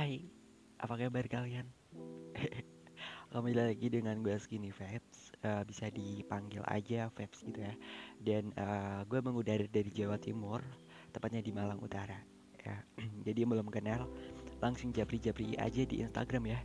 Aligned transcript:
Hai, 0.00 0.16
apa 0.80 0.96
kabar 0.96 1.28
kalian? 1.28 1.68
Kembali 3.36 3.52
lagi 3.52 3.92
dengan 3.92 4.16
gue 4.24 4.32
Skinny 4.40 4.72
Vibes 4.72 5.36
uh, 5.44 5.60
Bisa 5.68 5.92
dipanggil 5.92 6.64
aja 6.72 7.12
Vibes 7.12 7.44
gitu 7.44 7.60
ya 7.60 7.76
Dan 8.16 8.48
uh, 8.56 9.04
gue 9.04 9.20
mengudara 9.20 9.60
dari 9.68 9.92
Jawa 9.92 10.16
Timur 10.16 10.64
Tepatnya 11.12 11.44
di 11.44 11.52
Malang 11.52 11.84
Utara 11.84 12.16
ya. 12.64 12.80
Jadi 13.28 13.44
belum 13.44 13.68
kenal 13.68 14.08
Langsung 14.64 14.88
japri-japri 14.88 15.52
aja 15.60 15.84
di 15.84 16.00
Instagram 16.00 16.48
ya 16.48 16.60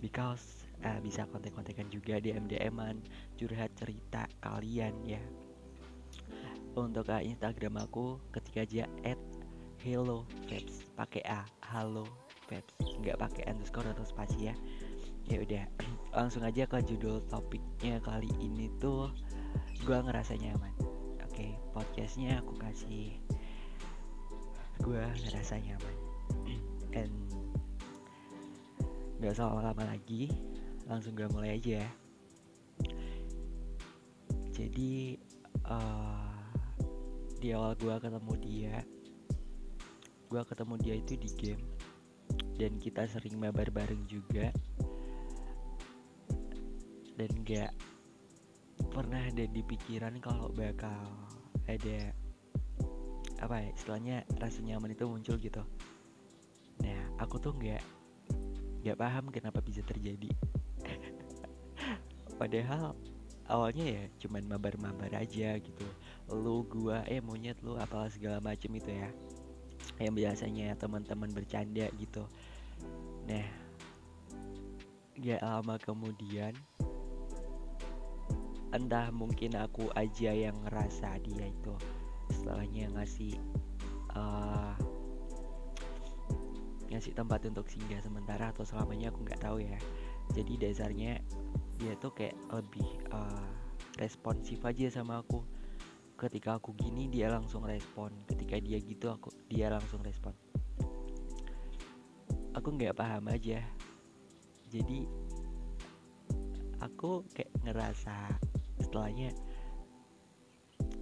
Because 0.00 0.64
uh, 0.80 0.96
bisa 1.04 1.28
kontek-kontekan 1.28 1.92
juga 1.92 2.16
DM-DMan 2.24 3.04
Curhat 3.36 3.68
cerita 3.76 4.24
kalian 4.40 4.96
ya 5.04 5.20
Untuk 6.72 7.12
uh, 7.12 7.20
Instagram 7.20 7.84
aku 7.84 8.16
ketika 8.32 8.64
aja 8.64 8.88
at 9.04 9.20
hello 9.84 10.24
vibes 10.48 10.88
pakai 10.96 11.20
A 11.28 11.44
halo 11.68 12.27
vibes 12.48 12.74
nggak 13.04 13.20
pakai 13.20 13.44
underscore 13.52 13.92
atau 13.92 14.04
spasi 14.08 14.50
ya. 14.50 14.54
Ya 15.28 15.44
udah 15.44 15.64
langsung 16.16 16.42
aja 16.42 16.64
ke 16.64 16.80
judul 16.82 17.20
topiknya 17.28 18.00
kali 18.00 18.32
ini 18.40 18.72
tuh 18.80 19.12
gue 19.84 19.98
ngerasa 20.00 20.34
nyaman. 20.40 20.72
Oke 21.28 21.54
podcastnya 21.76 22.40
aku 22.40 22.56
kasih 22.56 23.20
gue 24.80 25.02
ngerasa 25.28 25.60
nyaman. 25.60 25.96
And 26.98 27.12
nggak 29.20 29.34
usah 29.36 29.52
lama-lama 29.52 29.84
lagi 29.92 30.32
langsung 30.88 31.12
gue 31.12 31.28
mulai 31.28 31.60
aja 31.60 31.84
ya. 31.84 31.90
Jadi 34.58 35.14
uh, 35.68 36.34
di 37.38 37.54
awal 37.54 37.78
gue 37.78 37.94
ketemu 38.02 38.32
dia 38.42 38.76
gue 40.28 40.42
ketemu 40.44 40.74
dia 40.76 40.94
itu 40.98 41.14
di 41.16 41.30
game 41.38 41.77
dan 42.58 42.74
kita 42.82 43.06
sering 43.06 43.38
mabar 43.38 43.70
bareng 43.70 44.02
juga. 44.10 44.50
Dan 47.14 47.30
gak 47.46 47.70
pernah 48.90 49.22
ada 49.22 49.46
di 49.46 49.62
pikiran 49.62 50.18
kalau 50.18 50.50
bakal 50.50 51.06
ada 51.70 52.10
apa 53.38 53.62
ya 53.62 53.70
istilahnya 53.70 54.16
rasa 54.42 54.58
nyaman 54.66 54.94
itu 54.94 55.06
muncul 55.06 55.38
gitu. 55.38 55.62
Nah 56.82 57.00
aku 57.22 57.38
tuh 57.38 57.54
nggak 57.54 57.82
nggak 58.82 58.98
paham 58.98 59.30
kenapa 59.30 59.62
bisa 59.62 59.82
terjadi. 59.86 60.30
Padahal 62.40 62.98
awalnya 63.46 63.86
ya 63.86 64.02
cuman 64.26 64.42
mabar-mabar 64.50 65.10
aja 65.14 65.54
gitu. 65.58 65.86
Lu 66.30 66.66
gua 66.66 67.06
eh 67.06 67.22
monyet 67.22 67.62
lu 67.62 67.78
apalah 67.78 68.10
segala 68.10 68.42
macem 68.42 68.74
itu 68.74 68.90
ya 68.90 69.10
yang 69.96 70.12
biasanya 70.12 70.76
teman-teman 70.76 71.32
bercanda 71.32 71.88
gitu. 71.96 72.28
Nah 73.24 73.46
gak 75.18 75.42
lama 75.42 75.74
kemudian 75.82 76.54
entah 78.70 79.08
mungkin 79.10 79.56
aku 79.56 79.88
aja 79.96 80.30
yang 80.30 80.54
ngerasa 80.68 81.16
dia 81.24 81.48
itu 81.48 81.74
setelahnya 82.28 82.92
ngasih 82.92 83.40
uh, 84.12 84.76
ngasih 86.92 87.12
tempat 87.16 87.48
untuk 87.48 87.68
singgah 87.68 88.00
sementara 88.00 88.52
atau 88.52 88.64
selamanya 88.64 89.08
aku 89.12 89.24
nggak 89.24 89.40
tahu 89.40 89.60
ya. 89.64 89.76
Jadi 90.36 90.60
dasarnya 90.60 91.20
dia 91.80 91.92
tuh 91.96 92.12
kayak 92.12 92.36
lebih 92.52 92.88
uh, 93.12 93.48
responsif 93.96 94.60
aja 94.64 94.88
sama 94.92 95.24
aku 95.24 95.40
ketika 96.18 96.58
aku 96.58 96.74
gini 96.74 97.06
dia 97.06 97.30
langsung 97.30 97.62
respon. 97.62 98.10
Ketika 98.26 98.58
dia 98.58 98.82
gitu 98.82 99.06
aku 99.14 99.30
dia 99.46 99.70
langsung 99.70 100.02
respon. 100.02 100.34
Aku 102.58 102.74
nggak 102.74 102.98
paham 102.98 103.30
aja. 103.30 103.62
Jadi 104.66 105.06
aku 106.82 107.22
kayak 107.30 107.54
ngerasa 107.62 108.34
setelahnya 108.82 109.30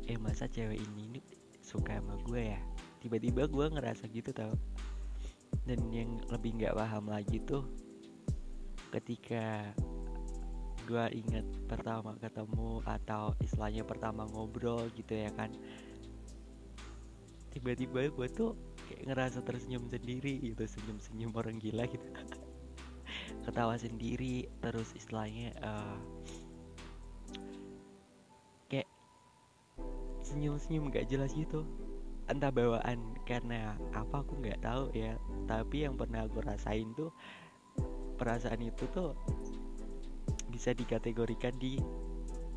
eh 0.06 0.21
masa 0.21 0.47
cewek 0.47 0.78
ini 0.78 1.25
suka 1.65 1.97
sama 1.97 2.21
gue 2.28 2.53
ya? 2.53 2.60
Tiba-tiba 3.00 3.48
gue 3.48 3.66
ngerasa 3.72 4.06
gitu 4.12 4.37
tau. 4.37 4.53
Dan 5.65 5.88
yang 5.91 6.21
lebih 6.28 6.60
nggak 6.60 6.77
paham 6.77 7.09
lagi 7.09 7.41
tuh 7.43 7.65
ketika 8.93 9.72
gue 10.86 11.06
inget 11.19 11.42
pertama 11.66 12.14
ketemu 12.22 12.78
atau 12.86 13.34
istilahnya 13.42 13.82
pertama 13.82 14.22
ngobrol 14.30 14.86
gitu 14.94 15.19
ya 15.19 15.34
kan. 15.34 15.50
Tiba-tiba 17.50 18.06
gue 18.14 18.28
tuh 18.30 18.54
kayak 18.86 19.10
ngerasa 19.10 19.42
tersenyum 19.42 19.91
sendiri 19.91 20.38
gitu 20.38 20.62
senyum-senyum 20.62 21.34
orang 21.34 21.58
gila 21.58 21.91
gitu. 21.91 22.06
Ketawa 23.44 23.74
sendiri 23.74 24.47
terus 24.62 24.94
istilahnya 24.94 25.50
uh, 25.66 25.98
kayak 28.70 28.86
senyum-senyum 30.22 30.94
gak 30.94 31.10
jelas 31.10 31.34
gitu. 31.34 31.66
Entah 32.30 32.54
bawaan 32.54 33.18
karena 33.26 33.74
apa 33.91 34.22
aku 34.22 34.38
nggak 34.38 34.62
tahu 34.62 34.94
ya. 34.94 35.18
Tapi 35.50 35.86
yang 35.86 35.98
pernah 35.98 36.26
aku 36.26 36.42
rasain 36.42 36.94
tuh 36.94 37.10
perasaan 38.16 38.64
itu 38.64 38.88
tuh 38.91 39.12
bisa 40.56 40.72
dikategorikan 40.72 41.53
di 41.61 41.77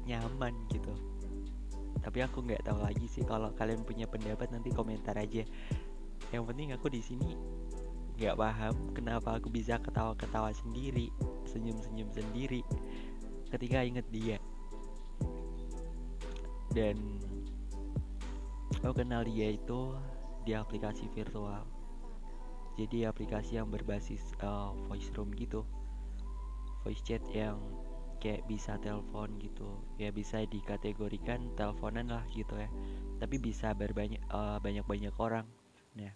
nyaman 0.07 0.55
gitu. 0.71 0.95
Tapi 1.99 2.23
aku 2.23 2.47
nggak 2.47 2.63
tahu 2.63 2.79
lagi 2.79 3.11
sih 3.11 3.27
kalau 3.27 3.51
kalian 3.59 3.83
punya 3.83 4.07
pendapat 4.07 4.47
nanti 4.55 4.71
komentar 4.71 5.19
aja. 5.19 5.43
Yang 6.31 6.43
penting 6.47 6.71
aku 6.71 6.87
di 6.87 7.03
sini 7.03 7.35
nggak 8.15 8.39
paham 8.39 8.95
kenapa 8.95 9.35
aku 9.35 9.51
bisa 9.51 9.79
ketawa-ketawa 9.83 10.55
sendiri 10.55 11.11
senyum-senyum 11.43 12.07
sendiri 12.15 12.63
ketika 13.51 13.83
inget 13.83 14.07
dia. 14.07 14.39
Dan 16.71 16.95
aku 18.79 19.03
kenal 19.03 19.27
dia 19.27 19.51
itu 19.59 19.91
di 20.47 20.55
aplikasi 20.55 21.11
virtual. 21.11 21.67
Jadi 22.79 23.03
aplikasi 23.03 23.59
yang 23.59 23.67
berbasis 23.67 24.23
uh, 24.39 24.71
voice 24.87 25.11
room 25.19 25.35
gitu 25.35 25.67
voice 26.83 27.03
chat 27.03 27.23
yang 27.35 27.59
kayak 28.19 28.45
bisa 28.45 28.75
telepon 28.77 29.31
gitu. 29.39 29.79
Ya 29.95 30.11
bisa 30.11 30.43
dikategorikan 30.43 31.55
teleponan 31.55 32.11
lah 32.11 32.23
gitu 32.35 32.53
ya. 32.59 32.69
Tapi 33.17 33.35
bisa 33.39 33.71
berbanyak 33.73 34.21
uh, 34.29 34.59
banyak 34.59 34.83
banyak 34.83 35.15
orang. 35.15 35.47
Nah 35.95 36.13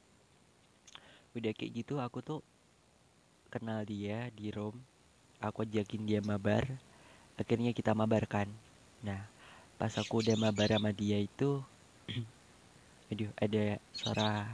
udah 1.33 1.51
kayak 1.57 1.71
gitu 1.81 1.97
aku 1.97 2.21
tuh 2.21 2.39
kenal 3.49 3.81
dia 3.87 4.29
di 4.35 4.51
room. 4.51 4.77
Aku 5.39 5.63
ajakin 5.63 6.03
dia 6.03 6.19
mabar. 6.19 6.67
Akhirnya 7.39 7.73
kita 7.73 7.95
mabarkan 7.95 8.51
nah 9.03 9.19
pas 9.75 9.91
aku 9.99 10.23
udah 10.23 10.39
mabar 10.39 10.79
sama 10.79 10.95
dia 10.95 11.19
itu 11.19 11.59
aduh 13.11 13.27
ada 13.35 13.75
suara 13.91 14.47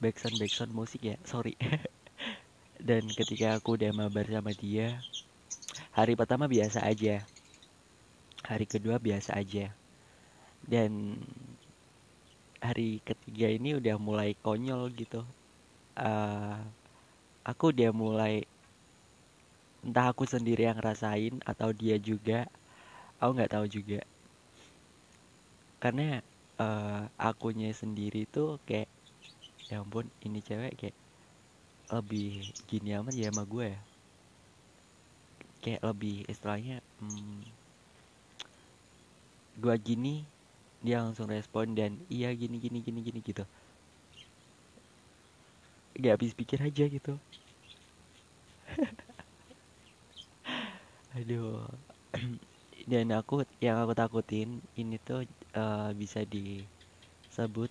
backsound 0.00 0.40
backsound 0.40 0.72
musik 0.74 1.04
ya. 1.04 1.16
Sorry. 1.22 1.54
Dan 2.88 3.06
ketika 3.06 3.54
aku 3.54 3.78
udah 3.78 3.94
mabar 3.94 4.26
sama 4.26 4.50
dia 4.50 4.98
hari 5.92 6.16
pertama 6.16 6.48
biasa 6.48 6.88
aja. 6.88 7.20
Hari 8.48 8.64
kedua 8.64 8.96
biasa 8.96 9.36
aja. 9.36 9.68
Dan 10.64 11.20
hari 12.58 13.04
ketiga 13.04 13.52
ini 13.52 13.76
udah 13.76 13.96
mulai 14.00 14.32
konyol 14.40 14.88
gitu. 14.96 15.20
Uh, 15.92 16.56
aku 17.44 17.76
udah 17.76 17.92
mulai 17.92 18.48
entah 19.84 20.08
aku 20.08 20.24
sendiri 20.24 20.64
yang 20.64 20.80
rasain 20.80 21.42
atau 21.44 21.74
dia 21.76 22.00
juga 22.00 22.48
aku 23.20 23.30
nggak 23.36 23.52
tahu 23.52 23.66
juga. 23.68 24.00
Karena 25.76 26.24
uh, 26.56 27.04
akunya 27.20 27.68
sendiri 27.76 28.24
tuh 28.24 28.56
kayak 28.64 28.88
ya 29.68 29.84
ampun 29.84 30.08
ini 30.24 30.40
cewek 30.40 30.72
kayak 30.78 30.96
lebih 31.92 32.48
gini 32.64 32.96
amat 32.96 33.12
ya 33.12 33.28
sama 33.28 33.44
gue 33.44 33.76
ya 33.76 33.91
kayak 35.62 35.82
lebih 35.86 36.26
istilahnya 36.26 36.82
hmm, 37.00 37.42
gua 39.62 39.76
gini 39.78 40.24
dia 40.82 40.98
langsung 41.04 41.30
respon 41.30 41.78
dan 41.78 41.94
iya 42.10 42.34
gini 42.34 42.58
gini 42.58 42.82
gini 42.82 43.00
gini 43.06 43.20
gitu. 43.22 43.44
Gak 46.02 46.18
habis 46.18 46.34
pikir 46.34 46.58
aja 46.58 46.84
gitu. 46.90 47.14
Aduh. 51.16 51.62
Dan 52.90 53.14
aku 53.14 53.46
yang 53.62 53.78
aku 53.78 53.94
takutin 53.94 54.58
ini 54.74 54.98
tuh 54.98 55.22
uh, 55.54 55.94
bisa 55.94 56.26
disebut 56.26 57.70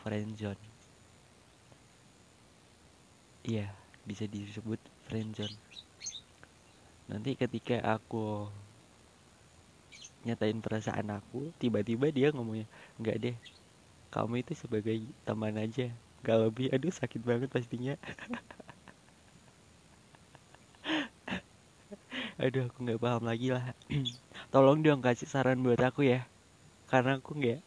friendzone 0.00 0.56
iya 3.46 3.70
bisa 4.06 4.26
disebut 4.26 4.78
friendzone 5.06 5.54
nanti 7.10 7.38
ketika 7.38 7.78
aku 7.94 8.50
nyatain 10.26 10.58
perasaan 10.58 11.06
aku 11.14 11.54
tiba-tiba 11.62 12.10
dia 12.10 12.34
ngomongnya 12.34 12.66
nggak 12.98 13.18
deh 13.22 13.36
kamu 14.16 14.40
itu 14.40 14.56
sebagai 14.56 14.96
teman 15.28 15.52
aja. 15.60 15.92
Gak 16.24 16.38
lebih. 16.40 16.72
Aduh 16.72 16.88
sakit 16.88 17.20
banget 17.20 17.52
pastinya. 17.52 18.00
Aduh 22.42 22.68
aku 22.68 22.80
nggak 22.80 22.96
paham 22.96 23.28
lagi 23.28 23.52
lah. 23.52 23.76
Tolong 24.52 24.80
dong 24.80 25.04
kasih 25.04 25.28
saran 25.28 25.60
buat 25.60 25.76
aku 25.84 26.08
ya. 26.08 26.24
Karena 26.88 27.20
aku 27.20 27.36
nggak 27.36 27.60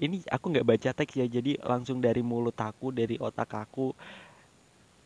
ini 0.00 0.24
aku 0.26 0.50
nggak 0.56 0.66
baca 0.66 0.90
teks 0.96 1.14
ya 1.20 1.28
jadi 1.30 1.60
langsung 1.62 2.02
dari 2.02 2.18
mulut 2.24 2.56
aku 2.58 2.90
dari 2.90 3.14
otak 3.20 3.54
aku 3.54 3.94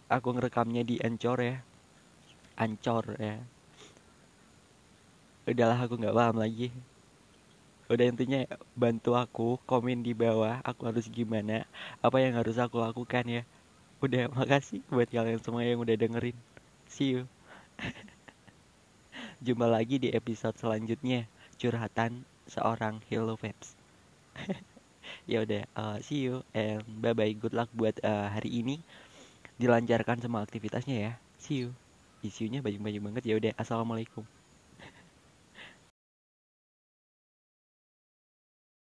aku 0.09 0.29
ngerekamnya 0.33 0.87
di 0.87 1.03
ancor 1.03 1.43
ya. 1.43 1.59
Ancor 2.55 3.19
ya 3.19 3.58
udahlah 5.49 5.79
aku 5.81 5.97
nggak 5.97 6.17
paham 6.17 6.37
lagi. 6.39 6.69
Udah 7.89 8.05
intinya 8.05 8.45
bantu 8.77 9.17
aku 9.17 9.57
komen 9.65 10.05
di 10.05 10.13
bawah 10.13 10.61
aku 10.61 10.93
harus 10.93 11.09
gimana 11.09 11.65
apa 12.05 12.21
yang 12.21 12.37
harus 12.37 12.61
aku 12.61 12.77
lakukan 12.85 13.25
ya. 13.25 13.43
Udah 14.05 14.29
makasih 14.29 14.85
buat 14.93 15.09
kalian 15.09 15.41
semua 15.41 15.65
yang 15.65 15.81
udah 15.81 15.97
dengerin. 15.97 16.37
See 16.85 17.17
you. 17.17 17.25
Jumpa 19.45 19.67
lagi 19.67 19.97
di 19.97 20.13
episode 20.13 20.61
selanjutnya. 20.61 21.25
Curhatan 21.59 22.23
seorang 22.47 23.03
Hello 23.11 23.35
Vibes 23.35 23.75
ya 25.31 25.43
udah 25.43 25.67
uh, 25.75 25.97
see 25.99 26.31
you 26.31 26.47
and 26.55 26.81
bye 27.03 27.13
bye 27.13 27.35
good 27.35 27.53
luck 27.53 27.69
buat 27.75 27.99
uh, 28.05 28.31
hari 28.31 28.63
ini. 28.63 28.79
Dilancarkan 29.59 30.23
semua 30.23 30.47
aktivitasnya 30.47 30.97
ya. 30.97 31.13
See 31.41 31.67
you. 31.67 31.75
Isunya 32.23 32.63
banyak-banyak 32.63 33.03
banget. 33.03 33.23
Ya 33.27 33.35
udah 33.39 33.53
assalamualaikum 33.59 34.38